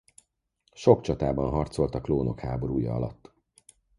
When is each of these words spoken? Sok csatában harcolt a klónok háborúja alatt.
Sok 0.73 1.01
csatában 1.01 1.49
harcolt 1.49 1.95
a 1.95 2.01
klónok 2.01 2.39
háborúja 2.39 2.93
alatt. 2.93 3.33